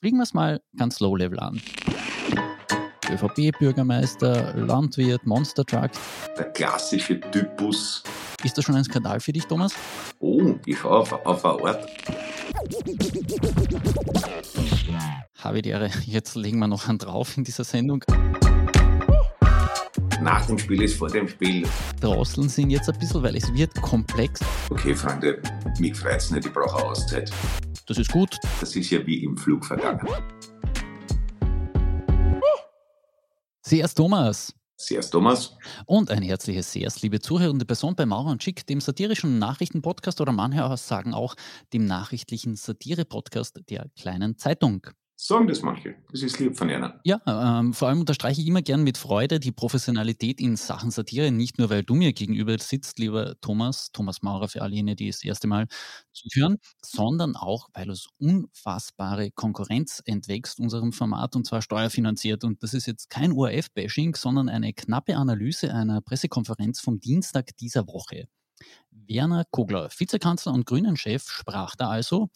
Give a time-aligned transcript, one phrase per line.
[0.00, 1.60] Fliegen wir es mal ganz low-level an.
[3.10, 5.90] ÖVP-Bürgermeister, Landwirt, Monster Truck.
[6.38, 8.04] Der klassische Typus.
[8.44, 9.74] Ist das schon ein Skandal für dich, Thomas?
[10.20, 11.88] Oh, ich auf, auf eine Art.
[15.42, 15.90] Habe die Ehre.
[16.04, 18.04] Jetzt legen wir noch einen drauf in dieser Sendung.
[20.22, 21.66] Nach dem Spiel ist vor dem Spiel.
[22.00, 24.40] Drosseln sind jetzt ein bisschen, weil es wird komplex.
[24.70, 25.42] Okay, Freunde,
[25.80, 27.32] mich freut es nicht, ich brauche Auszeit.
[27.88, 28.38] Das ist gut.
[28.60, 30.06] Das ist ja wie im Flug vergangen.
[33.62, 34.54] Servus Thomas.
[34.76, 35.56] Servus Thomas.
[35.86, 40.32] Und ein herzliches Servus, liebe zuhörende Person bei Maurer und Schick, dem satirischen Nachrichtenpodcast oder
[40.32, 41.34] manche sagen auch
[41.72, 44.86] dem nachrichtlichen Satire-Podcast der kleinen Zeitung.
[45.20, 45.96] Sagen das manche.
[46.12, 46.92] Das ist lieb von Ihnen.
[47.02, 51.32] Ja, ähm, vor allem unterstreiche ich immer gern mit Freude die Professionalität in Sachen Satire.
[51.32, 55.08] Nicht nur, weil du mir gegenüber sitzt, lieber Thomas, Thomas Maurer für all jene, die
[55.08, 55.66] das erste Mal
[56.12, 62.44] zuhören, sondern auch, weil du es unfassbare Konkurrenz entwächst unserem Format und zwar steuerfinanziert.
[62.44, 67.88] Und das ist jetzt kein ORF-Bashing, sondern eine knappe Analyse einer Pressekonferenz vom Dienstag dieser
[67.88, 68.28] Woche.
[68.92, 72.28] Werner Kogler, Vizekanzler und Grünen-Chef, sprach da also,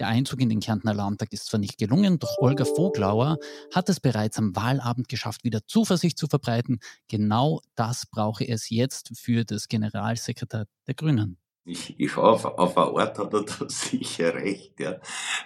[0.00, 3.38] der Einzug in den Kärntner Landtag ist zwar nicht gelungen, doch Olga Voglauer
[3.74, 6.80] hat es bereits am Wahlabend geschafft, wieder Zuversicht zu verbreiten.
[7.08, 11.38] Genau das brauche es jetzt für das Generalsekretär der Grünen.
[11.64, 14.80] Ich, ich auf, auf eine Art hat er da sicher recht.
[14.80, 15.00] Ja.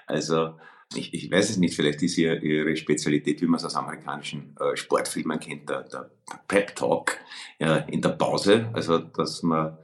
[0.06, 0.55] Also
[0.94, 4.56] ich, ich weiß es nicht, vielleicht ist ihr, ihre Spezialität, wie man es aus amerikanischen
[4.61, 6.11] äh, Sportfilmen kennt, der, der
[6.46, 7.18] Pep Talk
[7.58, 8.70] ja, in der Pause.
[8.72, 9.77] Also dass man,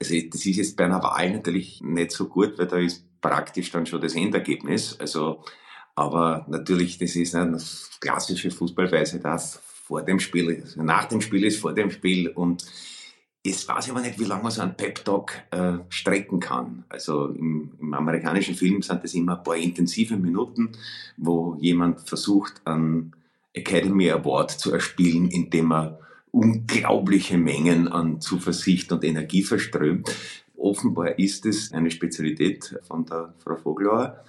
[0.00, 3.70] also das ist jetzt bei einer Wahl natürlich nicht so gut, weil da ist praktisch
[3.70, 4.98] dann schon das Endergebnis.
[4.98, 5.44] Also,
[5.94, 7.58] aber natürlich, das ist eine
[8.00, 12.64] klassische Fußballweise, das vor dem Spiel, nach dem Spiel ist vor dem Spiel und
[13.44, 16.84] es weiß aber nicht, wie lange man so einen Pep-Talk äh, strecken kann.
[16.88, 20.72] Also im, im, amerikanischen Film sind das immer ein paar intensive Minuten,
[21.16, 23.12] wo jemand versucht, einen
[23.54, 30.10] Academy Award zu erspielen, indem er unglaubliche Mengen an Zuversicht und Energie verströmt.
[30.58, 34.24] Offenbar ist es eine Spezialität von der Frau Vogelauer,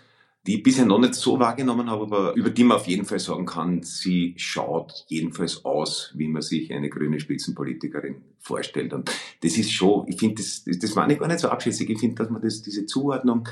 [0.46, 3.20] die ich bisher noch nicht so wahrgenommen habe, aber über die man auf jeden Fall
[3.20, 8.94] sagen kann, sie schaut jedenfalls aus, wie man sich eine grüne Spitzenpolitikerin vorstellt.
[8.94, 11.90] Und das ist schon, ich finde, das, das war nicht gar nicht so abschätzig.
[11.90, 13.48] Ich finde, dass man das, diese Zuordnung,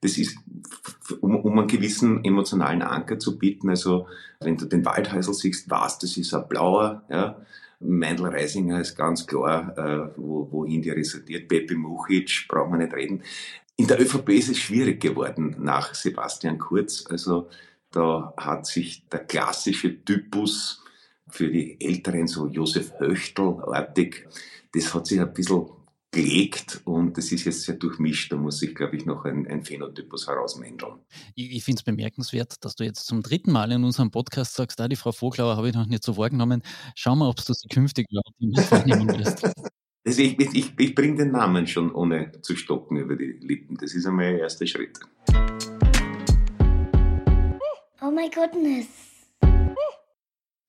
[0.00, 0.36] das ist,
[1.20, 3.70] um, um einen gewissen emotionalen Anker zu bieten.
[3.70, 4.08] Also,
[4.40, 7.40] wenn du den Waldhäusl siehst, weißt, das ist ein blauer, ja.
[7.82, 11.48] Meindl Reisinger ist ganz klar, äh, wo, wohin die resultiert.
[11.48, 13.22] Pepe Muchic, braucht man nicht reden.
[13.76, 17.04] In der ÖVP ist es schwierig geworden nach Sebastian Kurz.
[17.08, 17.48] Also
[17.90, 20.82] da hat sich der klassische Typus
[21.28, 24.26] für die Älteren, so Josef Höchtl-artig,
[24.74, 25.66] das hat sich ein bisschen
[26.12, 28.30] gelegt und das ist jetzt sehr durchmischt.
[28.30, 31.00] Da muss ich, glaube ich, noch ein, ein Phänotypus herausmändeln.
[31.34, 34.78] Ich, ich finde es bemerkenswert, dass du jetzt zum dritten Mal in unserem Podcast sagst,
[34.78, 36.62] da die Frau Voglauer habe ich noch nicht so wahrgenommen.
[36.94, 39.42] Schau mal, ob du sie künftig wahrnehmen wirst.
[40.04, 43.76] Also ich, ich, ich bringe den Namen schon ohne zu stocken über die Lippen.
[43.76, 44.98] Das ist einmal der erste Schritt.
[48.00, 49.11] Oh my goodness.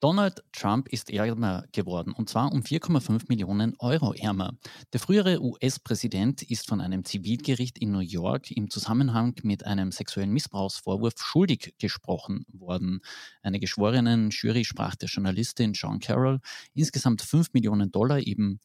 [0.04, 4.58] Donald Trump ist ärmer geworden, und zwar um 4,5 Millionen Euro ärmer.
[4.92, 10.32] Der frühere US-Präsident ist von einem Zivilgericht in New York im Zusammenhang mit einem sexuellen
[10.32, 13.00] Missbrauchsvorwurf schuldig gesprochen worden.
[13.44, 16.42] Eine geschworenen Jury sprach der Journalistin John Carroll
[16.74, 18.60] insgesamt 5 Millionen Dollar, eben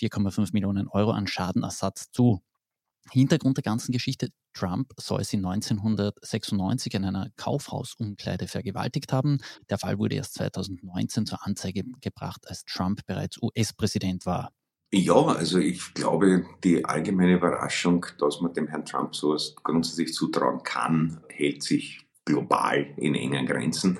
[0.00, 2.40] 4,5 Millionen Euro an Schadenersatz zu.
[3.10, 9.38] Hintergrund der ganzen Geschichte, Trump soll sie 1996 in einer Kaufhausumkleide vergewaltigt haben.
[9.68, 14.50] Der Fall wurde erst 2019 zur Anzeige gebracht, als Trump bereits US-Präsident war.
[14.92, 20.62] Ja, also ich glaube, die allgemeine Überraschung, dass man dem Herrn Trump sowas grundsätzlich zutrauen
[20.62, 23.98] kann, hält sich global in engen Grenzen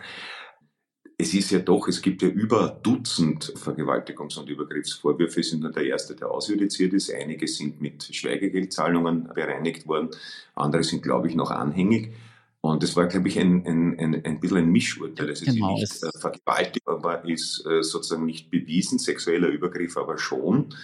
[1.17, 5.87] es ist ja doch, es gibt ja über Dutzend Vergewaltigungs- und Übergriffsvorwürfe, sind nur der
[5.87, 7.13] erste, der ausjudiziert ist.
[7.13, 10.11] Einige sind mit Schweigegeldzahlungen bereinigt worden,
[10.55, 12.13] andere sind, glaube ich, noch anhängig.
[12.61, 15.29] Und es war, glaube ich, ein, ein, ein, ein bisschen ein Mischurteil.
[15.29, 15.79] Also genau.
[15.81, 20.75] ist nicht äh, vergewaltigt, aber ist äh, sozusagen nicht bewiesen, sexueller Übergriff aber schon.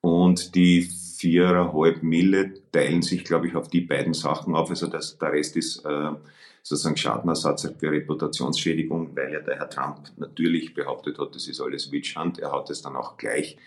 [0.00, 4.70] Und die viereinhalb Mille teilen sich, glaube ich, auf die beiden Sachen auf.
[4.70, 6.10] Also das, der Rest ist äh,
[6.68, 11.90] sozusagen Schadenersatz für Reputationsschädigung, weil ja der Herr Trump natürlich behauptet hat, das ist alles
[11.90, 12.38] Witch Hunt.
[12.38, 13.58] Er hat es dann auch gleich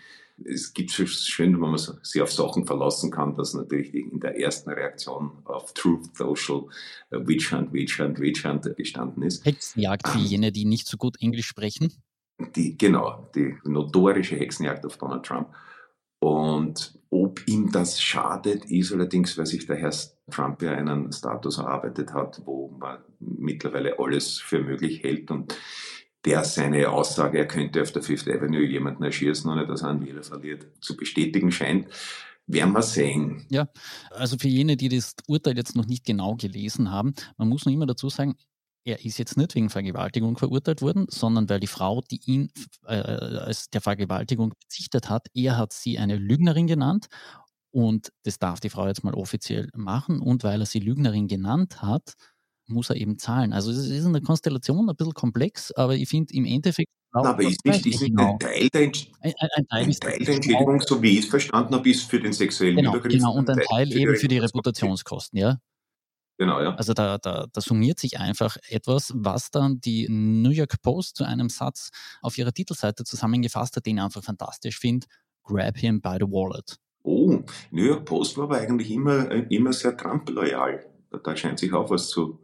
[0.44, 4.70] es gibt schön, wenn man sich auf Sachen verlassen kann, dass natürlich in der ersten
[4.70, 6.64] Reaktion auf Truth Social
[7.10, 9.44] äh, Witch Hunt, Witch Hunt, Witch Hunt gestanden ist.
[9.44, 11.92] Hexenjagd für jene, die nicht so gut Englisch sprechen.
[12.56, 15.48] Die, genau, die notorische Hexenjagd auf Donald Trump.
[16.20, 19.92] Und ob ihm das schadet, ist allerdings, weil sich der Herr
[20.32, 25.56] Trump ja einen Status erarbeitet hat, wo man mittlerweile alles für möglich hält und
[26.24, 30.06] der seine Aussage, er könnte auf der Fifth Avenue jemanden erschießen, ohne dass er einen
[30.06, 31.88] Wähler verliert, zu bestätigen scheint.
[32.46, 33.46] Werden wir sehen.
[33.50, 33.68] Ja,
[34.10, 37.72] also für jene, die das Urteil jetzt noch nicht genau gelesen haben, man muss noch
[37.72, 38.34] immer dazu sagen,
[38.84, 42.50] er ist jetzt nicht wegen Vergewaltigung verurteilt worden, sondern weil die Frau, die ihn
[42.86, 47.06] äh, als der Vergewaltigung bezichtet hat, er hat sie eine Lügnerin genannt
[47.72, 51.82] und das darf die Frau jetzt mal offiziell machen und weil er sie Lügnerin genannt
[51.82, 52.14] hat,
[52.66, 53.52] muss er eben zahlen.
[53.52, 57.42] Also es ist eine Konstellation ein bisschen komplex, aber ich finde im Endeffekt na, aber
[57.42, 60.34] ist nicht, ist nicht ein Teil der, Entsch ein, ein, ein Teil ein Teil der
[60.36, 63.12] Entschädigung, so wie ich es verstanden habe, ist für den sexuellen genau, Übergriff.
[63.12, 65.58] Genau, und ein Teil, Teil eben für die Reputationskosten, ja.
[66.38, 66.74] Genau, ja.
[66.74, 71.24] Also da, da, da summiert sich einfach etwas, was dann die New York Post zu
[71.24, 71.90] einem Satz
[72.22, 75.06] auf ihrer Titelseite zusammengefasst hat, den ich einfach fantastisch finde.
[75.42, 76.78] Grab him by the wallet.
[77.02, 80.86] Oh, New York Post war aber eigentlich immer, äh, immer sehr Trump-loyal.
[81.22, 82.38] Da scheint sich auch was zu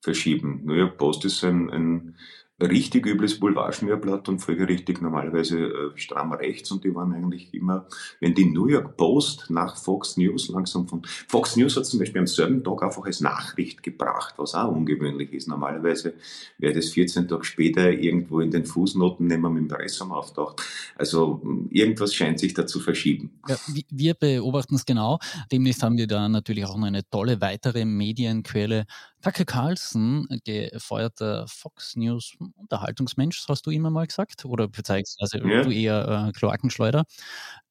[0.00, 0.62] verschieben.
[0.64, 2.16] New York Post ist ein, ein
[2.60, 7.86] richtig übles Boulevardschmierblatt und folgerichtig normalerweise äh, stramm rechts und die waren eigentlich immer,
[8.20, 12.20] wenn die New York Post nach Fox News langsam von, Fox News hat zum Beispiel
[12.20, 15.48] am selben Tag einfach als Nachricht gebracht, was auch ungewöhnlich ist.
[15.48, 16.14] Normalerweise
[16.58, 20.62] wäre das 14 Tage später irgendwo in den Fußnoten neben dem Impressum auftaucht.
[20.96, 23.38] Also irgendwas scheint sich da zu verschieben.
[23.48, 23.56] Ja,
[23.90, 25.18] wir beobachten es genau.
[25.52, 28.86] Demnächst haben wir da natürlich auch noch eine tolle weitere Medienquelle.
[29.26, 35.62] Tucker Carlson, gefeuerter Fox News Unterhaltungsmensch, hast du immer mal gesagt, oder beziehungsweise ja.
[35.64, 37.02] du eher äh, Kloakenschleuder,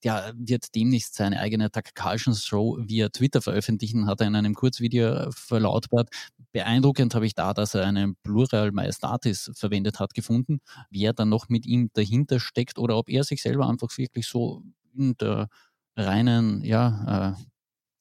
[0.04, 4.54] der wird demnächst seine eigene Tucker Carlson Show via Twitter veröffentlichen, hat er in einem
[4.54, 6.10] Kurzvideo verlautbart.
[6.52, 10.60] Beeindruckend habe ich da, dass er einen Plural Majestatis verwendet hat, gefunden.
[10.90, 14.62] Wer dann noch mit ihm dahinter steckt oder ob er sich selber einfach wirklich so
[14.94, 15.48] in der
[15.96, 17.42] reinen, ja, äh,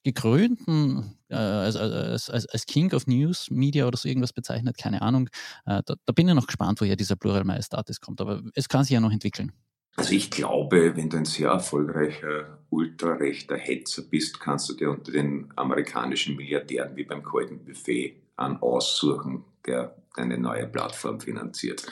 [0.04, 5.28] gekrönten, äh, als, als, als, King of News Media oder so irgendwas bezeichnet, keine Ahnung.
[5.66, 8.84] Äh, da, da, bin ich noch gespannt, woher dieser Plural Majestatis kommt, aber es kann
[8.84, 9.52] sich ja noch entwickeln.
[9.96, 15.12] Also ich glaube, wenn du ein sehr erfolgreicher ultrarechter Hetzer bist, kannst du dir unter
[15.12, 21.86] den amerikanischen Milliardären wie beim Golden Buffet an aussuchen, der deine neue Plattform finanziert.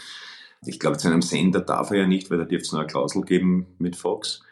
[0.66, 2.90] Ich glaube, zu einem Sender darf er ja nicht, weil da dürfte es nur eine
[2.90, 4.42] Klausel geben mit Fox.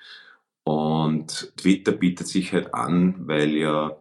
[0.70, 3.96] Und Twitter bietet sich halt an, weil ja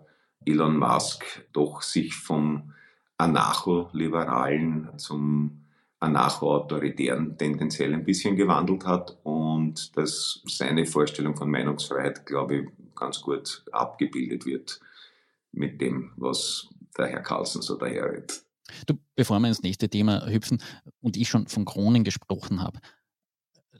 [0.46, 2.74] Elon Musk doch sich vom
[3.18, 5.66] Anarcho-Liberalen zum
[6.00, 13.20] Anarcho-Autoritären tendenziell ein bisschen gewandelt hat und dass seine Vorstellung von Meinungsfreiheit, glaube ich, ganz
[13.20, 14.80] gut abgebildet wird
[15.52, 18.44] mit dem, was der Herr Carlson so daherredet.
[18.86, 20.62] Du, bevor wir ins nächste Thema hüpfen
[21.02, 22.80] und ich schon von Kronen gesprochen habe,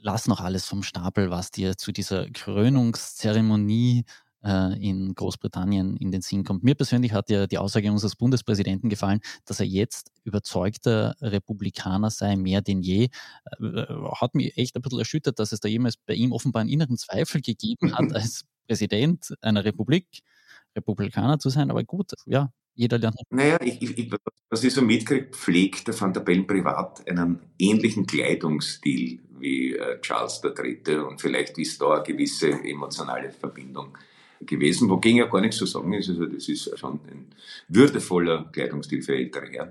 [0.02, 4.04] lass noch alles vom Stapel, was dir zu dieser Krönungszeremonie
[4.42, 6.62] äh, in Großbritannien in den Sinn kommt.
[6.64, 12.36] Mir persönlich hat ja die Aussage unseres Bundespräsidenten gefallen, dass er jetzt überzeugter Republikaner sei,
[12.36, 13.08] mehr denn je.
[13.60, 16.70] Äh, hat mich echt ein bisschen erschüttert, dass es da jemals bei ihm offenbar einen
[16.70, 20.06] inneren Zweifel gegeben hat, als Präsident einer Republik
[20.76, 21.70] Republikaner zu sein.
[21.70, 23.16] Aber gut, ja, jeder lernt.
[23.30, 24.10] Naja, ich, ich,
[24.48, 30.00] was ich so mitkriege, pflegt der Van der Bellen privat einen ähnlichen Kleidungsstil wie äh,
[30.00, 30.98] Charles III.
[30.98, 33.96] und vielleicht ist da eine gewisse emotionale Verbindung
[34.40, 36.08] gewesen, wogegen ja gar nichts zu sagen ist.
[36.08, 37.26] Also das ist schon ein
[37.68, 39.70] würdevoller Kleidungsstil für ältere Herren.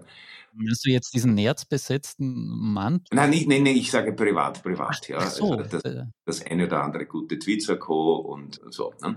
[0.54, 3.04] Meinst du jetzt diesen nerzbesetzten Mann?
[3.12, 5.17] Nein, nicht, nein, nein, ich sage privat, privat, ja.
[5.20, 5.53] Ach so.
[5.53, 8.93] Also das, das, eine oder andere gute Tweetsacko und so.
[9.01, 9.15] Ne?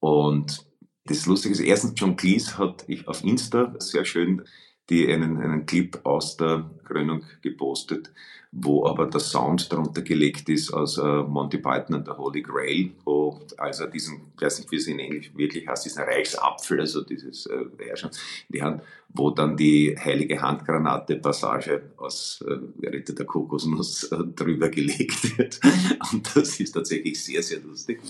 [0.00, 0.66] Und
[1.04, 4.44] das Lustige ist, erstens John Cleese hat ich auf Insta sehr schön
[4.90, 8.10] die einen, einen Clip aus der Krönung gepostet,
[8.52, 12.90] wo aber der Sound darunter gelegt ist aus äh, Monty Python und der Holy Grail,
[13.04, 17.02] wo also diesen, ich weiß nicht, wie es in Englisch wirklich heißt, diesen Reichsapfel, also
[17.02, 18.16] dieses äh, Herrschaft
[18.48, 24.18] in die Hand, wo dann die heilige Handgranate Passage aus äh, Ritter der Kokosnuss äh,
[24.34, 25.60] drüber gelegt wird.
[26.12, 28.00] Und das ist tatsächlich sehr, sehr lustig.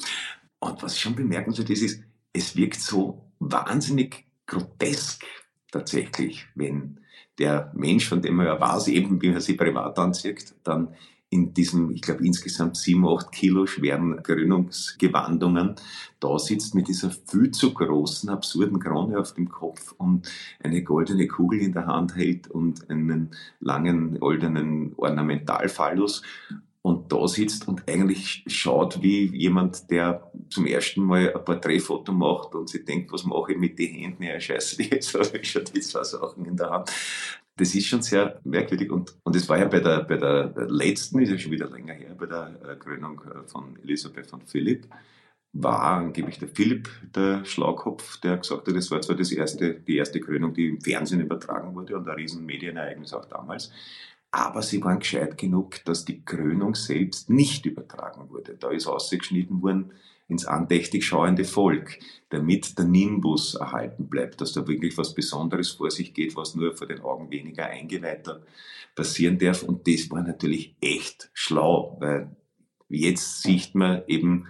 [0.59, 5.23] Und was schon bemerkenswert ist, ist, es wirkt so wahnsinnig grotesk
[5.71, 7.01] tatsächlich, wenn
[7.39, 10.89] der Mensch, von dem er weiß, eben wie er sich privat anzieht, dann
[11.31, 15.77] in diesem, ich glaube, insgesamt sieben, acht Kilo schweren Krönungsgewandungen
[16.19, 20.29] da sitzt mit dieser viel zu großen, absurden Krone auf dem Kopf und
[20.63, 26.23] eine goldene Kugel in der Hand hält und einen langen goldenen Ornamentalphallus
[26.83, 32.55] und da sitzt und eigentlich schaut wie jemand, der zum ersten Mal ein Porträtfoto macht
[32.55, 34.23] und sich denkt, was mache ich mit den Händen?
[34.23, 36.91] Ja, scheiße, jetzt habe ich schon die zwei Sachen in der Hand.
[37.57, 41.19] Das ist schon sehr merkwürdig und, und es war ja bei der, bei der letzten,
[41.21, 44.87] ist ja schon wieder länger her, bei der äh, Krönung äh, von Elisabeth von Philipp,
[45.53, 49.97] war angeblich der Philipp, der Schlaukopf, der gesagt hat, das war zwar das erste, die
[49.97, 53.73] erste Krönung, die im Fernsehen übertragen wurde und ein riesen Medienereignis auch damals,
[54.31, 58.55] aber sie waren gescheit genug, dass die Krönung selbst nicht übertragen wurde.
[58.55, 59.93] Da ist ausgeschnitten worden
[60.29, 65.91] ins andächtig schauende Volk, damit der Nimbus erhalten bleibt, dass da wirklich was Besonderes vor
[65.91, 68.43] sich geht, was nur vor den Augen weniger Eingeweihter
[68.95, 69.65] passieren darf.
[69.65, 72.37] Und das war natürlich echt schlau, weil
[72.89, 74.47] jetzt sieht man eben,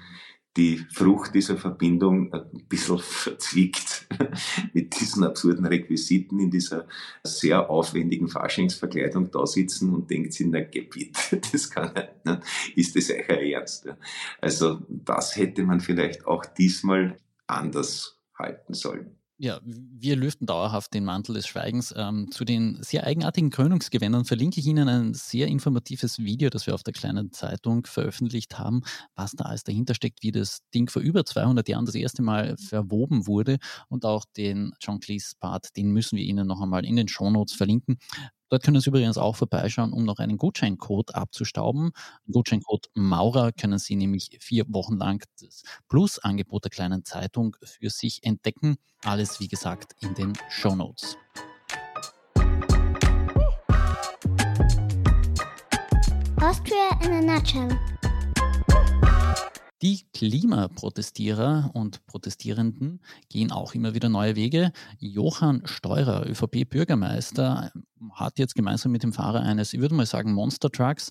[0.56, 3.99] die Frucht dieser Verbindung ein bisschen verzwickt
[4.72, 6.86] mit diesen absurden Requisiten in dieser
[7.22, 11.16] sehr aufwendigen Faschingsverkleidung da sitzen und denkt sich, na Gebiet,
[11.52, 12.40] das kann nicht, ne?
[12.76, 13.88] ist das euer Ernst?
[14.40, 19.19] Also das hätte man vielleicht auch diesmal anders halten sollen.
[19.42, 21.94] Ja, wir lüften dauerhaft den Mantel des Schweigens.
[21.96, 26.74] Ähm, zu den sehr eigenartigen Krönungsgewändern verlinke ich Ihnen ein sehr informatives Video, das wir
[26.74, 28.82] auf der kleinen Zeitung veröffentlicht haben,
[29.14, 32.58] was da alles dahinter steckt, wie das Ding vor über 200 Jahren das erste Mal
[32.58, 33.56] verwoben wurde
[33.88, 37.54] und auch den John Cleese Part, den müssen wir Ihnen noch einmal in den Shownotes
[37.54, 37.96] verlinken.
[38.50, 41.92] Dort können Sie übrigens auch vorbeischauen, um noch einen Gutscheincode abzustauben.
[42.30, 48.24] Gutscheincode Maurer können Sie nämlich vier Wochen lang das Plus-Angebot der kleinen Zeitung für sich
[48.24, 48.76] entdecken.
[49.04, 51.16] Alles, wie gesagt, in den Show Notes.
[56.42, 57.78] Austria in a nutshell.
[59.82, 64.72] Die Klimaprotestierer und Protestierenden gehen auch immer wieder neue Wege.
[64.98, 67.72] Johann Steurer, ÖVP-Bürgermeister,
[68.12, 71.10] hat jetzt gemeinsam mit dem Fahrer eines, ich würde mal sagen, Monster Trucks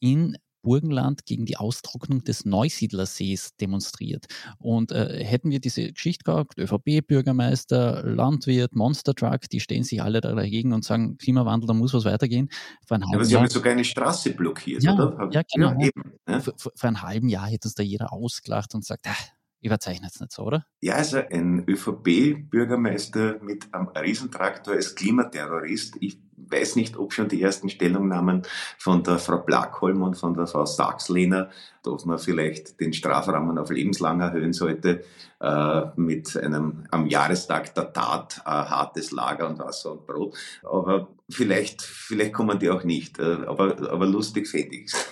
[0.00, 4.26] in Burgenland gegen die Austrocknung des Neusiedlersees demonstriert.
[4.58, 10.20] Und äh, hätten wir diese Geschichte gehabt, ÖVP-Bürgermeister, Landwirt, Monster Truck, die stehen sich alle
[10.20, 12.48] dagegen und sagen, Klimawandel, da muss was weitergehen.
[12.86, 15.28] Vor ja, aber sie haben sogar eine Straße blockiert, ja, oder?
[15.32, 15.72] Ja, genau.
[15.72, 16.40] Ja, eben, ne?
[16.40, 19.28] vor, vor, einem halben Jahr hätte es da jeder ausgelacht und sagt, ach,
[19.62, 20.66] überzeichnet es nicht so, oder?
[20.80, 25.96] Ja, also ein ÖVP-Bürgermeister mit einem Riesentraktor als Klimaterrorist.
[26.00, 26.18] Ich
[26.50, 28.42] weiß nicht, ob schon die ersten Stellungnahmen
[28.78, 31.50] von der Frau Blackholm und von der Frau Sachslehner,
[31.86, 35.04] ob man vielleicht den Strafrahmen auf lebenslang erhöhen sollte,
[35.40, 40.34] äh, mit einem am Jahrestag der Tat äh, hartes Lager und Wasser und Brot.
[40.62, 43.18] Aber vielleicht, vielleicht kommen die auch nicht.
[43.18, 45.10] Äh, aber, aber lustig fände ich's.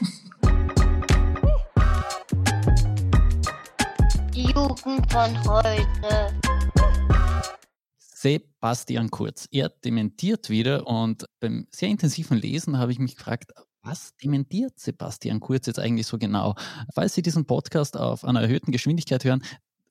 [4.32, 6.39] Jugend von heute.
[8.20, 9.48] Sebastian Kurz.
[9.50, 15.40] Er dementiert wieder und beim sehr intensiven Lesen habe ich mich gefragt, was dementiert Sebastian
[15.40, 16.54] Kurz jetzt eigentlich so genau?
[16.94, 19.42] Falls Sie diesen Podcast auf einer erhöhten Geschwindigkeit hören,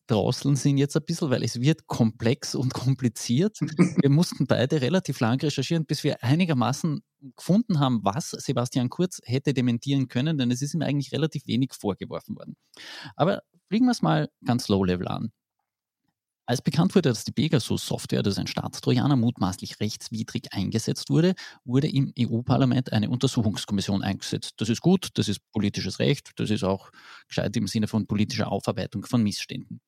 [0.06, 3.58] drosseln Sie ihn jetzt ein bisschen, weil es wird komplex und kompliziert.
[3.62, 7.02] Wir mussten beide relativ lang recherchieren, bis wir einigermaßen
[7.36, 11.74] gefunden haben, was Sebastian Kurz hätte dementieren können, denn es ist ihm eigentlich relativ wenig
[11.74, 12.58] vorgeworfen worden.
[13.16, 15.32] Aber fliegen wir es mal ganz low-level an.
[16.50, 22.12] Als bekannt wurde, dass die Pegasus-Software, das ein Staatstrojaner, mutmaßlich rechtswidrig eingesetzt wurde, wurde im
[22.18, 24.56] EU-Parlament eine Untersuchungskommission eingesetzt.
[24.58, 26.90] Das ist gut, das ist politisches Recht, das ist auch
[27.28, 29.80] gescheit im Sinne von politischer Aufarbeitung von Missständen.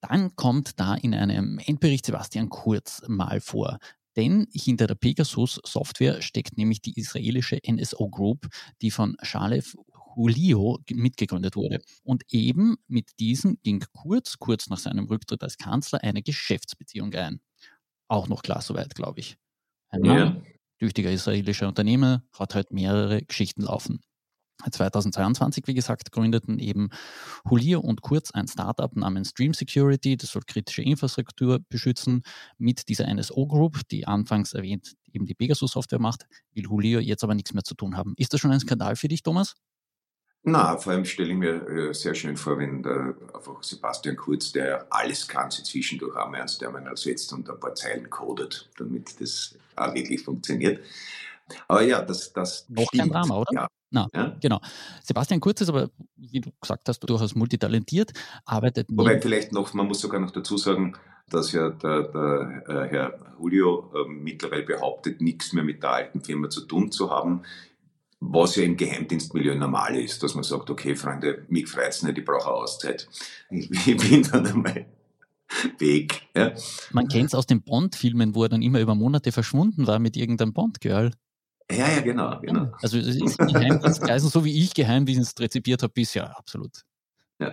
[0.00, 3.80] Dann kommt da in einem Endbericht Sebastian Kurz mal vor.
[4.14, 8.46] Denn hinter der Pegasus-Software steckt nämlich die israelische NSO Group,
[8.80, 9.74] die von Shalev
[10.16, 11.80] Julio mitgegründet wurde.
[12.02, 17.40] Und eben mit diesem ging Kurz, kurz nach seinem Rücktritt als Kanzler, eine Geschäftsbeziehung ein.
[18.08, 19.36] Auch noch klar soweit, glaube ich.
[19.88, 20.42] Ein ja.
[20.78, 24.00] tüchtiger israelischer Unternehmer hat halt mehrere Geschichten laufen.
[24.70, 26.90] 2022, wie gesagt, gründeten eben
[27.48, 32.22] Julio und Kurz ein Startup namens Stream Security, das soll kritische Infrastruktur beschützen.
[32.56, 37.34] Mit dieser NSO Group, die anfangs erwähnt eben die Pegasus-Software macht, will Julio jetzt aber
[37.34, 38.14] nichts mehr zu tun haben.
[38.16, 39.54] Ist das schon ein Skandal für dich, Thomas?
[40.46, 44.52] Na, vor allem stelle ich mir äh, sehr schön vor, wenn der, einfach Sebastian Kurz,
[44.52, 49.18] der alles kann, sich zwischendurch einmal ans Terminal setzt und ein paar Zeilen codet, damit
[49.22, 50.84] das auch wirklich funktioniert.
[51.66, 53.02] Aber ja, das, das Noch stimmt.
[53.02, 53.52] kein Drama, oder?
[53.52, 53.68] Ja.
[53.90, 54.36] Na, ja?
[54.38, 54.60] genau.
[55.02, 58.12] Sebastian Kurz ist aber, wie du gesagt hast, durchaus multitalentiert,
[58.44, 58.88] arbeitet.
[58.90, 60.94] Wobei vielleicht noch, man muss sogar noch dazu sagen,
[61.30, 66.20] dass ja der, der äh, Herr Julio äh, mittlerweile behauptet, nichts mehr mit der alten
[66.20, 67.44] Firma zu tun zu haben
[68.32, 72.24] was ja im Geheimdienstmilieu normal ist, dass man sagt, okay, Freunde, mich freut's nicht, ich
[72.24, 73.08] brauche Auszeit.
[73.50, 74.86] Ich, bin dann einmal
[75.78, 76.22] weg.
[76.36, 76.52] Ja.
[76.92, 80.16] Man kennt es aus den Bond-Filmen, wo er dann immer über Monate verschwunden war mit
[80.16, 81.12] irgendeinem Bond-Girl.
[81.70, 82.72] Ja, ja, genau, genau.
[82.82, 86.84] Also es ist Geheimdienstkreisen, so wie ich Geheimdienst rezipiert habe bisher, absolut.
[87.40, 87.52] Ja.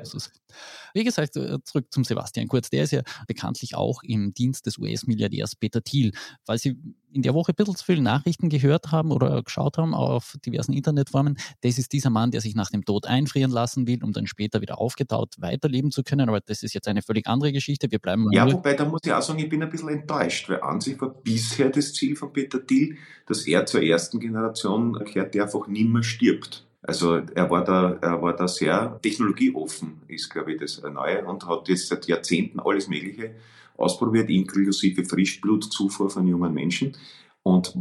[0.94, 2.70] Wie gesagt, äh, zurück zum Sebastian Kurz.
[2.70, 6.12] Der ist ja bekanntlich auch im Dienst des US-Milliardärs Peter Thiel.
[6.46, 6.78] Weil Sie
[7.12, 10.74] in der Woche ein bisschen zu viele Nachrichten gehört haben oder geschaut haben auf diversen
[10.74, 14.28] Internetformen, das ist dieser Mann, der sich nach dem Tod einfrieren lassen will, um dann
[14.28, 16.30] später wieder aufgetaut weiterleben zu können.
[16.30, 17.90] Aber das ist jetzt eine völlig andere Geschichte.
[17.90, 20.62] Wir bleiben Ja, wobei, da muss ich auch sagen, ich bin ein bisschen enttäuscht, weil
[20.62, 25.34] an sich war bisher das Ziel von Peter Thiel, dass er zur ersten Generation gehört,
[25.34, 26.68] der einfach nimmer stirbt.
[26.84, 31.46] Also er war da, er war da sehr technologieoffen, ist glaube ich das Neue und
[31.48, 33.36] hat jetzt seit Jahrzehnten alles Mögliche
[33.78, 36.98] ausprobiert, inklusive Frischblutzufuhr von jungen Menschen.
[37.44, 37.76] Und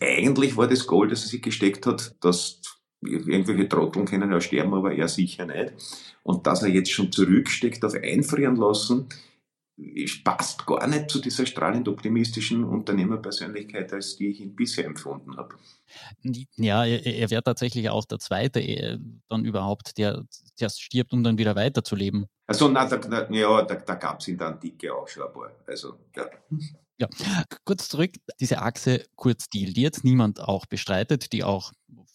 [0.00, 2.60] eigentlich war das Goal, das er sich gesteckt hat, dass
[3.02, 5.72] irgendwelche Trotteln können ja sterben, aber er sicher nicht.
[6.22, 9.08] Und dass er jetzt schon zurücksteckt auf einfrieren lassen,
[10.24, 15.56] passt gar nicht zu dieser strahlend optimistischen Unternehmerpersönlichkeit, als die ich ihn bisher empfunden habe.
[16.56, 18.98] Ja, er, er wäre tatsächlich auch der Zweite äh,
[19.28, 20.24] dann überhaupt, der
[20.54, 22.26] zuerst stirbt, um dann wieder weiterzuleben.
[22.46, 25.32] Also, na, da, da, ja, da, da gab es in der Antike auch schon ein
[25.32, 25.52] paar.
[25.66, 26.28] Also, ja.
[26.98, 27.08] Ja,
[27.64, 31.72] kurz zurück, diese Achse Kurz-Deal, die jetzt niemand auch bestreitet, die auch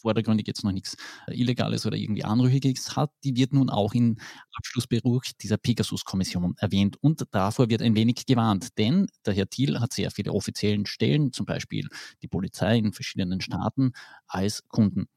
[0.08, 0.96] vordergründig jetzt noch nichts
[1.28, 4.22] Illegales oder irgendwie Anrüchiges hat, die wird nun auch in
[4.54, 6.96] Abschlussbericht dieser Pegasus-Kommission erwähnt.
[7.02, 11.34] Und davor wird ein wenig gewarnt, denn der Herr Thiel hat sehr viele offiziellen Stellen,
[11.34, 11.90] zum Beispiel
[12.22, 13.92] die Polizei in verschiedenen Staaten,
[14.28, 15.08] als Kunden.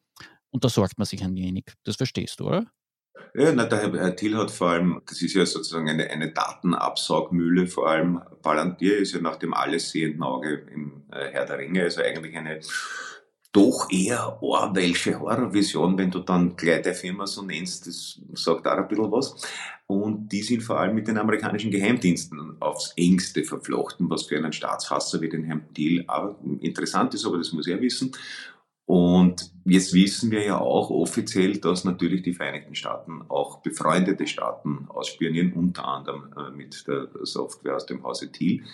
[0.50, 1.66] Und da sorgt man sich ein wenig.
[1.84, 2.66] Das verstehst du, oder?
[3.34, 7.68] Ja, na, der Herr Thiel hat vor allem, das ist ja sozusagen eine, eine Datenabsaugmühle,
[7.68, 11.82] vor allem Palantir ist ja nach dem alles sehenden Auge im äh, Herr der Ringe,
[11.82, 12.58] also eigentlich eine
[13.52, 18.76] doch eher Orwellsche Horrorvision, wenn du dann gleich der Firma so nennst, das sagt auch
[18.76, 19.34] ein bisschen was.
[19.86, 24.52] Und die sind vor allem mit den amerikanischen Geheimdiensten aufs engste verflochten, was für einen
[24.52, 28.12] Staatshasser wie den Herrn Thiel aber interessant ist, aber das muss er wissen.
[28.86, 34.86] Und jetzt wissen wir ja auch offiziell, dass natürlich die Vereinigten Staaten auch befreundete Staaten
[34.88, 38.64] ausspionieren, unter anderem äh, mit der Software aus dem Hause Thiel.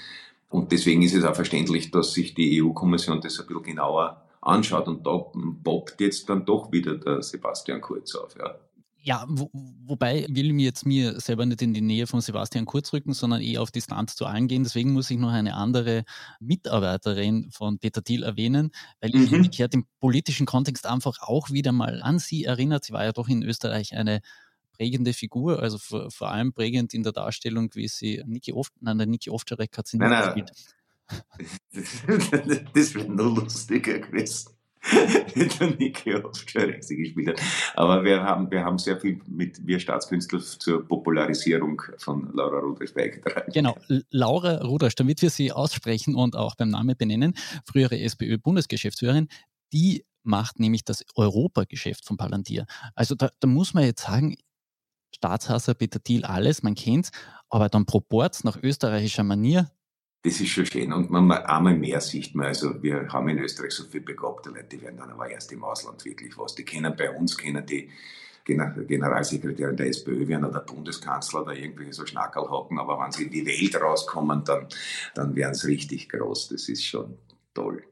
[0.48, 4.88] Und deswegen ist es auch verständlich, dass sich die EU-Kommission das ein bisschen genauer anschaut.
[4.88, 5.24] Und da
[5.64, 8.36] poppt jetzt dann doch wieder der Sebastian Kurz auf.
[8.38, 8.56] Ja.
[9.06, 12.64] Ja, wo, wobei will ich mir jetzt mir selber nicht in die Nähe von Sebastian
[12.64, 14.64] Kurz rücken, sondern eher auf Distanz zu allen gehen.
[14.64, 16.02] Deswegen muss ich noch eine andere
[16.40, 19.36] Mitarbeiterin von Peter Thiel erwähnen, weil ich mhm.
[19.36, 22.84] umgekehrt im politischen Kontext einfach auch wieder mal an sie erinnert.
[22.84, 24.22] Sie war ja doch in Österreich eine
[24.76, 28.98] prägende Figur, also vor, vor allem prägend in der Darstellung, wie sie Niki Oft, nein,
[28.98, 30.50] der Niki Ovtcharek hat sie nicht gespielt.
[32.74, 34.56] das wäre nur lustiger gewesen.
[35.60, 36.14] der Niki
[36.80, 37.40] sie gespielt hat.
[37.74, 42.94] Aber wir haben, wir haben sehr viel mit wir Staatskünstler zur Popularisierung von Laura Rudolph
[42.94, 43.50] beigetragen.
[43.52, 43.76] Genau,
[44.10, 49.28] Laura Rudolph, damit wir sie aussprechen und auch beim Namen benennen, frühere SPÖ-Bundesgeschäftsführerin,
[49.72, 52.66] die macht nämlich das Europageschäft von Palantir.
[52.94, 54.36] Also da, da muss man jetzt sagen,
[55.14, 57.10] Staatshasser Peter Thiel alles, man kennt's,
[57.48, 59.70] aber dann Proports nach österreichischer Manier,
[60.26, 60.92] das ist schon schön.
[60.92, 64.76] Und man, einmal mehr sieht man, also wir haben in Österreich so viele begabte Leute,
[64.76, 66.56] die werden dann aber erst im Ausland wirklich was.
[66.56, 67.88] Die kennen bei uns, kennen die
[68.44, 73.24] Generalsekretärin der SPÖ werden oder der Bundeskanzler oder irgendwelche so Schnackerl hocken, aber wenn sie
[73.24, 74.66] in die Welt rauskommen, dann,
[75.14, 76.48] dann werden sie richtig groß.
[76.48, 77.18] Das ist schon
[77.54, 77.84] toll.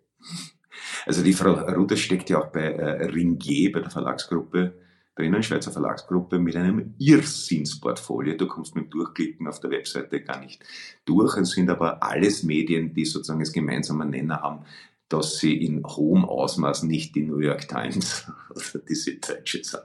[1.06, 4.74] Also die Frau Ruders steckt ja auch bei äh, Ringier, bei der Verlagsgruppe
[5.16, 8.36] drinnen, Schweizer Verlagsgruppe, mit einem Irrsinnsportfolio.
[8.36, 10.64] Du kommst mit Durchklicken auf der Webseite gar nicht
[11.04, 11.36] durch.
[11.36, 14.64] Es sind aber alles Medien, die sozusagen das gemeinsame Nenner haben,
[15.08, 19.82] dass sie in hohem Ausmaß nicht die New York Times oder die Süddeutsche sind.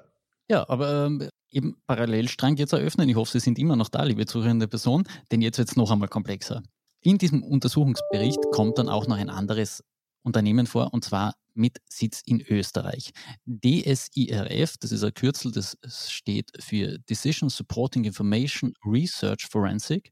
[0.50, 3.08] Ja, aber ähm, eben Parallelstrang jetzt eröffnen.
[3.10, 5.92] Ich hoffe, Sie sind immer noch da, liebe zuhörende Person, denn jetzt wird es noch
[5.92, 6.64] einmal komplexer.
[7.02, 9.84] In diesem Untersuchungsbericht kommt dann auch noch ein anderes
[10.24, 13.12] Unternehmen vor, und zwar mit Sitz in Österreich.
[13.46, 15.78] DSIRF, das ist ein Kürzel, das
[16.10, 20.12] steht für Decision Supporting Information Research Forensic.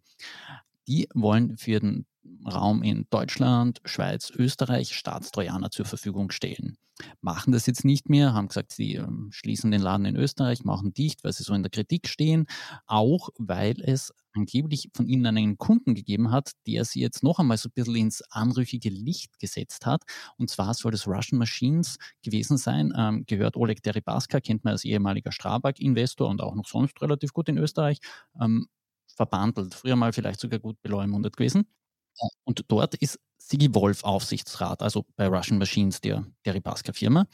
[0.87, 2.05] Die wollen für den
[2.45, 6.77] Raum in Deutschland, Schweiz, Österreich Staatstrojaner zur Verfügung stellen.
[7.21, 10.93] Machen das jetzt nicht mehr, haben gesagt, sie ähm, schließen den Laden in Österreich, machen
[10.93, 12.47] dicht, weil sie so in der Kritik stehen,
[12.87, 17.57] auch weil es angeblich von ihnen einen Kunden gegeben hat, der sie jetzt noch einmal
[17.57, 20.03] so ein bisschen ins anrüchige Licht gesetzt hat.
[20.37, 24.85] Und zwar soll das Russian Machines gewesen sein, ähm, gehört Oleg Deripaska, kennt man als
[24.85, 27.99] ehemaliger Strabag-Investor und auch noch sonst relativ gut in Österreich,
[28.39, 28.67] ähm,
[29.07, 31.65] verbandelt, früher mal vielleicht sogar gut beleumundet gewesen.
[32.43, 37.27] Und dort ist Sigi Wolf Aufsichtsrat, also bei Russian Machines, der, der Ripaska-Firma.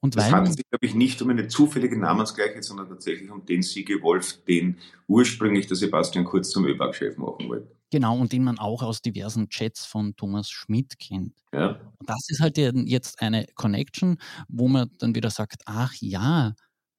[0.00, 3.62] Und das handelt sich, glaube ich, nicht um eine zufällige Namensgleichheit, sondern tatsächlich um den
[3.62, 7.70] Sigi Wolf, den ursprünglich der Sebastian Kurz zum ÖBAG-Chef machen wollte.
[7.90, 11.34] Genau, und den man auch aus diversen Chats von Thomas Schmidt kennt.
[11.52, 11.80] Ja.
[11.98, 16.54] Und das ist halt jetzt eine Connection, wo man dann wieder sagt, ach ja,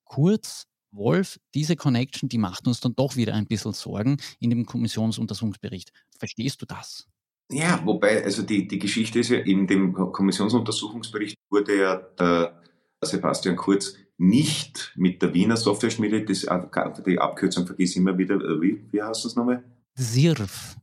[0.09, 4.65] Kurz Wolf, diese Connection, die macht uns dann doch wieder ein bisschen Sorgen in dem
[4.65, 5.91] Kommissionsuntersuchungsbericht.
[6.17, 7.07] Verstehst du das?
[7.51, 12.61] Ja, wobei, also die, die Geschichte ist ja, in dem Kommissionsuntersuchungsbericht wurde ja der
[13.01, 19.01] Sebastian Kurz nicht mit der Wiener Software-Schmiede, die Abkürzung vergiss immer wieder, äh, wie, wie
[19.01, 19.63] heißt das nochmal?
[19.95, 20.75] SIRF.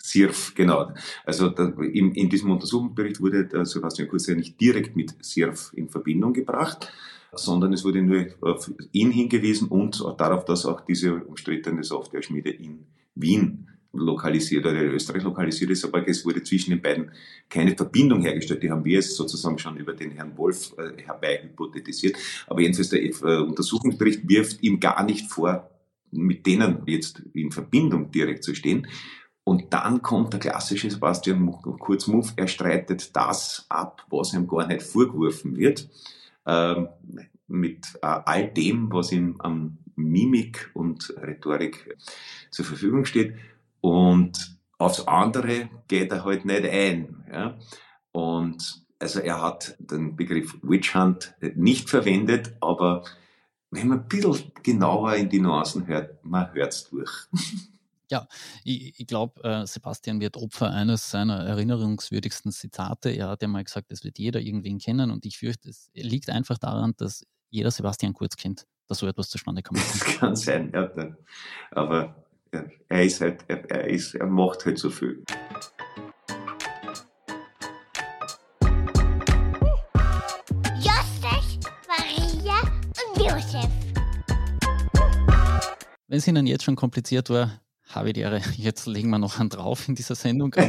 [0.00, 0.92] SIRF, genau.
[1.24, 5.72] Also da, in, in, diesem Untersuchungsbericht wurde der Sebastian Kurz ja nicht direkt mit SIRF
[5.74, 6.92] in Verbindung gebracht,
[7.32, 12.86] sondern es wurde nur auf ihn hingewiesen und darauf, dass auch diese umstrittene Software-Schmiede in
[13.14, 17.10] Wien lokalisiert oder in Österreich lokalisiert ist, aber es wurde zwischen den beiden
[17.48, 18.62] keine Verbindung hergestellt.
[18.62, 22.16] Die haben wir jetzt sozusagen schon über den Herrn Wolf äh, herbei hypothetisiert.
[22.46, 25.70] Aber jedenfalls der äh, Untersuchungsbericht wirft ihm gar nicht vor,
[26.10, 28.86] mit denen jetzt in Verbindung direkt zu stehen.
[29.44, 34.82] Und dann kommt der klassische Sebastian Kurzmove, er streitet das ab, was ihm gar nicht
[34.82, 35.88] vorgeworfen wird,
[36.46, 36.88] ähm,
[37.48, 41.96] mit äh, all dem, was ihm an Mimik und Rhetorik
[42.50, 43.34] zur Verfügung steht.
[43.82, 47.24] Und aufs andere geht er halt nicht ein.
[47.30, 47.58] Ja?
[48.12, 53.04] Und also er hat den Begriff Witch Hunt nicht verwendet, aber
[53.70, 57.10] wenn man ein bisschen genauer in die Nuancen hört, man hört es durch.
[58.10, 58.28] Ja,
[58.62, 63.08] ich, ich glaube, äh, Sebastian wird Opfer eines seiner erinnerungswürdigsten Zitate.
[63.08, 66.28] Er hat ja mal gesagt, es wird jeder irgendwen kennen und ich fürchte, es liegt
[66.28, 69.80] einfach daran, dass jeder Sebastian Kurz kennt, dass so etwas zustande kommt.
[69.80, 70.90] Das kann sein, ja.
[71.70, 72.22] Aber
[72.88, 75.24] er ist halt, er, er, ist, er macht halt so viel.
[80.76, 82.60] Josef, Maria
[83.00, 83.70] und Josef.
[86.08, 89.40] Wenn es Ihnen jetzt schon kompliziert war, habe ich die Ehre, jetzt legen wir noch
[89.40, 90.54] einen drauf in dieser Sendung.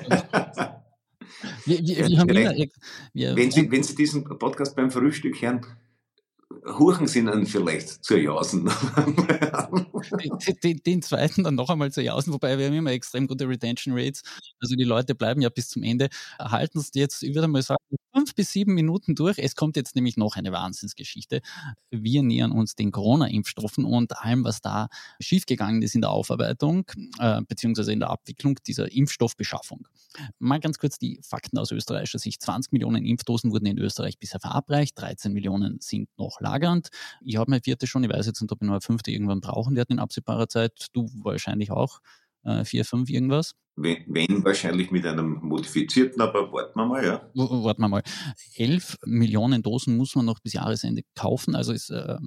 [1.66, 5.66] Wir, wir, wir immer, wenn, Sie, wenn Sie diesen Podcast beim Frühstück hören,
[6.66, 8.70] Huchen sind dann vielleicht zu jausen.
[10.46, 13.48] den, den, den, zweiten dann noch einmal zu jausen, wobei wir haben immer extrem gute
[13.48, 14.24] Retention Rates.
[14.62, 17.84] Also die Leute bleiben ja bis zum Ende, erhalten es jetzt, ich würde mal sagen,
[18.14, 19.38] fünf bis sieben Minuten durch.
[19.40, 21.42] Es kommt jetzt nämlich noch eine Wahnsinnsgeschichte.
[21.90, 24.88] Wir nähern uns den Corona-Impfstoffen und allem, was da
[25.20, 26.86] schiefgegangen ist in der Aufarbeitung
[27.20, 29.88] äh, beziehungsweise in der Abwicklung dieser Impfstoffbeschaffung.
[30.40, 32.42] Mal ganz kurz die Fakten aus österreichischer Sicht.
[32.42, 36.90] 20 Millionen Impfdosen wurden in Österreich bisher verabreicht, 13 Millionen sind noch lagernd.
[37.22, 39.42] Ich habe meine vierte schon, ich weiß jetzt nicht, ob ich noch eine fünfte irgendwann
[39.42, 40.88] brauchen werde in absehbarer Zeit.
[40.94, 42.00] Du wahrscheinlich auch.
[42.44, 43.56] Äh, vier, fünf irgendwas.
[43.76, 47.30] Wenn, wenn, wahrscheinlich mit einem modifizierten, aber warten wir mal, ja.
[47.34, 48.04] Warten wir mal.
[48.56, 52.18] Elf Millionen Dosen muss man noch bis Jahresende kaufen, also ist, äh,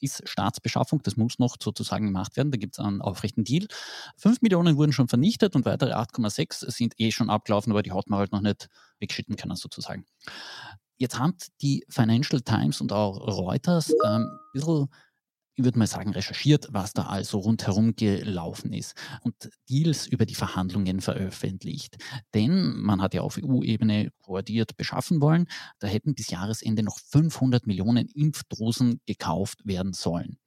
[0.00, 3.66] ist Staatsbeschaffung, das muss noch sozusagen gemacht werden, da gibt es einen aufrechten Deal.
[4.16, 8.08] Fünf Millionen wurden schon vernichtet und weitere 8,6 sind eh schon abgelaufen, aber die hat
[8.08, 10.06] man halt noch nicht wegschütten können sozusagen.
[10.96, 14.88] Jetzt haben die Financial Times und auch Reuters ähm, ein bisschen
[15.56, 19.34] ich würde mal sagen, recherchiert, was da also rundherum gelaufen ist und
[19.68, 21.96] Deals über die Verhandlungen veröffentlicht.
[22.34, 25.46] Denn man hat ja auf EU-Ebene koordiniert beschaffen wollen.
[25.78, 30.38] Da hätten bis Jahresende noch 500 Millionen Impfdosen gekauft werden sollen.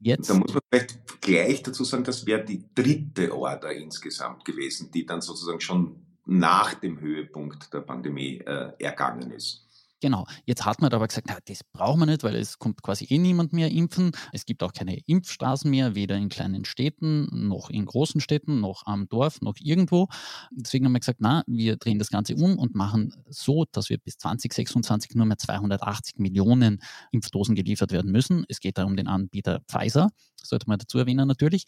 [0.00, 4.90] Jetzt, da muss man vielleicht gleich dazu sagen, das wäre die dritte Order insgesamt gewesen,
[4.90, 9.66] die dann sozusagen schon nach dem Höhepunkt der Pandemie äh, ergangen ist.
[10.02, 10.26] Genau.
[10.46, 13.18] Jetzt hat man aber gesagt, na, das brauchen wir nicht, weil es kommt quasi eh
[13.18, 14.12] niemand mehr impfen.
[14.32, 18.86] Es gibt auch keine Impfstraßen mehr, weder in kleinen Städten, noch in großen Städten, noch
[18.86, 20.08] am Dorf, noch irgendwo.
[20.52, 23.98] Deswegen haben wir gesagt, na, wir drehen das Ganze um und machen so, dass wir
[23.98, 26.80] bis 2026 nur mehr 280 Millionen
[27.12, 28.44] Impfdosen geliefert werden müssen.
[28.48, 30.08] Es geht da um den Anbieter Pfizer,
[30.42, 31.64] sollte man dazu erwähnen natürlich.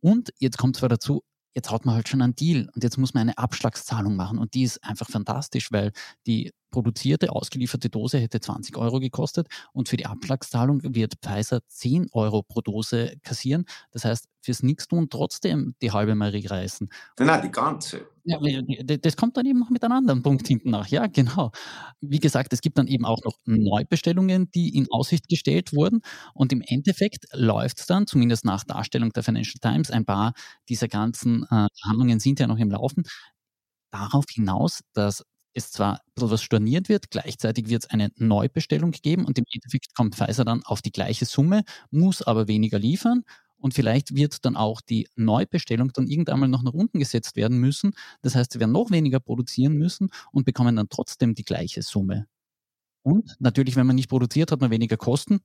[0.00, 1.22] Und jetzt kommt zwar dazu,
[1.54, 4.54] jetzt hat man halt schon einen Deal und jetzt muss man eine Abschlagszahlung machen und
[4.54, 5.92] die ist einfach fantastisch, weil
[6.26, 12.08] die produzierte, ausgelieferte Dose hätte 20 Euro gekostet und für die Abschlagszahlung wird Pfizer 10
[12.10, 13.66] Euro pro Dose kassieren.
[13.92, 16.88] Das heißt, fürs Nichtstun trotzdem die halbe Marie reißen.
[17.20, 18.08] Nein, die ganze.
[18.24, 18.38] Ja,
[18.98, 20.86] das kommt dann eben noch mit einem anderen Punkt hinten nach.
[20.88, 21.50] Ja, genau.
[22.00, 26.02] Wie gesagt, es gibt dann eben auch noch Neubestellungen, die in Aussicht gestellt wurden.
[26.34, 30.34] Und im Endeffekt läuft es dann, zumindest nach Darstellung der Financial Times, ein paar
[30.68, 33.04] dieser ganzen äh, Handlungen sind ja noch im Laufen,
[33.90, 38.92] darauf hinaus, dass es zwar ein bisschen was storniert wird, gleichzeitig wird es eine Neubestellung
[38.92, 43.24] geben und im Endeffekt kommt Pfizer dann auf die gleiche Summe, muss aber weniger liefern
[43.58, 47.58] und vielleicht wird dann auch die Neubestellung dann irgendwann mal noch nach unten gesetzt werden
[47.58, 47.92] müssen.
[48.22, 52.26] Das heißt, sie werden noch weniger produzieren müssen und bekommen dann trotzdem die gleiche Summe.
[53.02, 55.40] Und natürlich, wenn man nicht produziert, hat man weniger Kosten.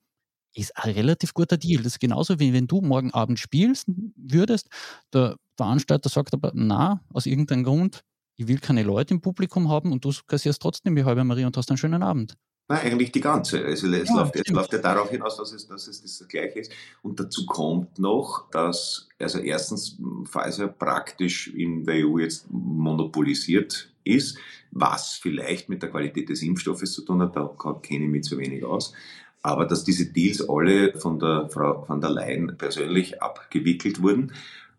[0.55, 1.83] Ist ein relativ guter Deal.
[1.83, 4.69] Das ist genauso wie wenn du morgen Abend spielst würdest.
[5.13, 8.03] Der Veranstalter sagt aber, na, aus irgendeinem Grund,
[8.37, 11.57] ich will keine Leute im Publikum haben und du kassierst trotzdem die halbe Marie und
[11.57, 12.37] hast einen schönen Abend.
[12.69, 13.63] Nein, eigentlich die ganze.
[13.63, 16.59] Also es, ja, läuft, es läuft ja darauf hinaus, dass es, dass es das Gleiche
[16.59, 16.71] ist.
[17.01, 24.37] Und dazu kommt noch, dass also erstens Pfizer praktisch in der EU jetzt monopolisiert ist,
[24.71, 28.37] was vielleicht mit der Qualität des Impfstoffes zu tun hat, da kenne ich mich zu
[28.37, 28.93] wenig aus.
[29.41, 34.33] Aber dass diese Deals alle von der Frau von der Leyen persönlich abgewickelt wurden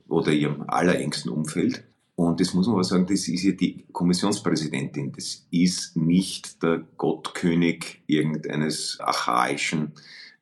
[0.08, 1.87] oder ihrem allerengsten Umfeld
[2.18, 5.12] und das muss man aber sagen, das ist ja die Kommissionspräsidentin.
[5.12, 9.92] Das ist nicht der Gottkönig irgendeines archaischen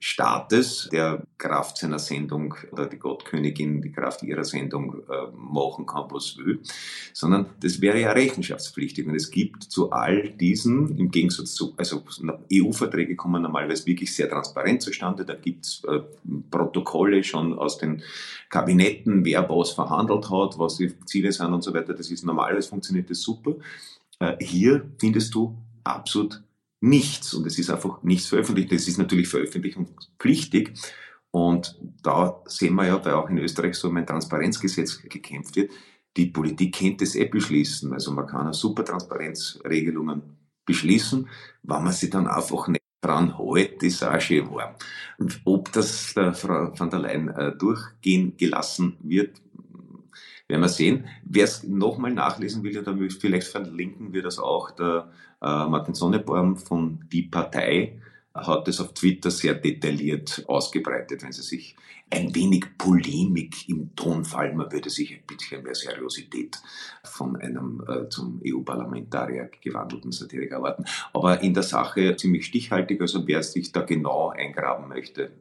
[0.09, 6.05] Staates, der Kraft seiner Sendung oder die Gottkönigin die Kraft ihrer Sendung äh, machen kann,
[6.11, 6.61] was will,
[7.12, 9.05] sondern das wäre ja rechenschaftspflichtig.
[9.09, 12.05] Und es gibt zu all diesen, im Gegensatz zu, also
[12.53, 15.25] EU-Verträge kommen normalerweise wirklich sehr transparent zustande.
[15.25, 15.99] Da gibt es äh,
[16.53, 18.01] Protokolle schon aus den
[18.49, 21.95] Kabinetten, wer was verhandelt hat, was die Ziele sind und so weiter.
[21.95, 23.57] Das ist normalerweise funktioniert das super.
[24.21, 26.45] Äh, hier findest du absolut
[26.80, 28.72] nichts und es ist einfach nichts veröffentlicht.
[28.72, 30.72] Es ist natürlich veröffentlichungspflichtig
[31.30, 35.70] und da sehen wir ja, weil auch in Österreich so um ein Transparenzgesetz gekämpft wird,
[36.16, 37.92] die Politik kennt es eh beschließen.
[37.92, 40.22] Also man kann super Transparenzregelungen
[40.64, 41.28] beschließen,
[41.62, 44.74] wenn man sie dann einfach nicht dran hält, ist auch schön warm.
[45.18, 49.40] Und ob das der Frau von der Leyen äh, durchgehen gelassen wird,
[50.48, 51.06] werden wir sehen.
[51.24, 56.57] Wer es nochmal nachlesen will, oder vielleicht verlinken wir das auch, der äh, Martin Sonneborn
[56.57, 58.01] von Die Partei
[58.37, 61.77] hat es auf Twitter sehr detailliert ausgebreitet, wenn Sie sich
[62.11, 66.57] ein wenig Polemik im Tonfall, man würde sich ein bisschen mehr Seriosität
[67.03, 70.85] von einem äh, zum EU-Parlamentarier gewandelten Satiriker erwarten.
[71.12, 75.33] Aber in der Sache ziemlich stichhaltig, also wer sich da genau eingraben möchte,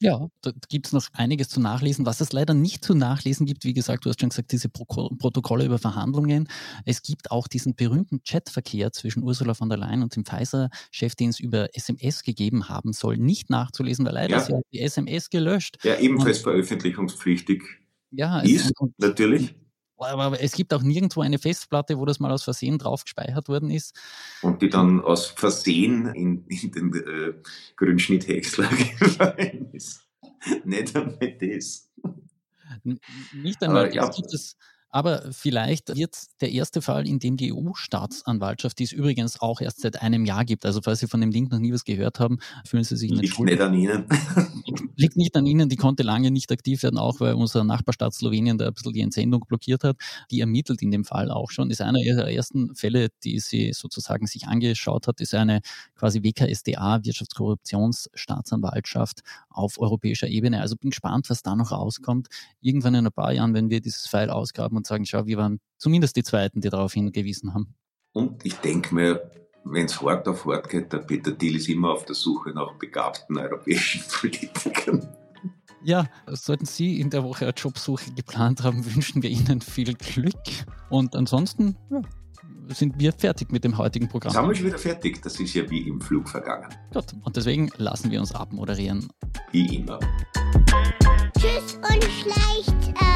[0.00, 2.06] ja, da gibt es noch einiges zu nachlesen.
[2.06, 4.84] Was es leider nicht zu nachlesen gibt, wie gesagt, du hast schon gesagt, diese Pro
[4.84, 6.48] Protokolle über Verhandlungen.
[6.84, 11.30] Es gibt auch diesen berühmten Chatverkehr zwischen Ursula von der Leyen und dem Pfizer-Chef, den
[11.30, 14.42] es über SMS gegeben haben soll, nicht nachzulesen, weil leider ja.
[14.42, 15.78] ist ja die SMS gelöscht.
[15.82, 17.62] Ja, ebenfalls und, veröffentlichungspflichtig
[18.10, 19.54] ja, ist, und, natürlich.
[19.98, 23.70] Aber es gibt auch nirgendwo eine Festplatte, wo das mal aus Versehen drauf gespeichert worden
[23.70, 23.98] ist.
[24.42, 27.34] Und die dann aus Versehen in, in den äh,
[27.76, 28.68] Grünschnitthäcksler
[29.00, 30.06] gefallen ist.
[30.64, 31.90] Nicht einmal das.
[33.32, 33.86] Nicht einmal.
[33.86, 34.08] Aber, ja.
[34.08, 34.56] gibt es,
[34.90, 39.80] aber vielleicht wird der erste Fall, in dem die EU-Staatsanwaltschaft, die es übrigens auch erst
[39.80, 42.38] seit einem Jahr gibt, also falls Sie von dem Link noch nie was gehört haben,
[42.64, 44.06] fühlen Sie sich nicht Liegt nicht an Ihnen.
[44.96, 48.56] Liegt nicht an Ihnen, die konnte lange nicht aktiv werden, auch weil unser Nachbarstaat Slowenien
[48.56, 49.98] da ein bisschen die Entsendung blockiert hat.
[50.30, 51.70] Die ermittelt in dem Fall auch schon.
[51.70, 55.60] Ist einer ihrer ersten Fälle, die sie sozusagen sich angeschaut hat, ist eine
[55.96, 59.20] quasi WKSDA, Wirtschaftskorruptionsstaatsanwaltschaft
[59.50, 60.62] auf europäischer Ebene.
[60.62, 62.28] Also bin gespannt, was da noch rauskommt.
[62.60, 65.60] Irgendwann in ein paar Jahren, wenn wir dieses File ausgraben und sagen, schau, wir waren
[65.76, 67.74] zumindest die Zweiten, die darauf hingewiesen haben.
[68.12, 69.30] Und ich denke mir,
[69.64, 72.72] wenn es hart auf hart geht, der Peter Thiel ist immer auf der Suche nach
[72.74, 75.06] begabten europäischen Politikern.
[75.84, 80.34] Ja, sollten Sie in der Woche eine Jobsuche geplant haben, wünschen wir Ihnen viel Glück.
[80.90, 82.02] Und ansonsten ja,
[82.68, 84.32] sind wir fertig mit dem heutigen Programm.
[84.32, 85.22] Sind wir schon wieder fertig?
[85.22, 86.68] Das ist ja wie im Flug vergangen.
[86.92, 89.08] Gut, und deswegen lassen wir uns abmoderieren.
[89.52, 89.98] Wie immer.
[91.38, 93.07] Tschüss und schleicht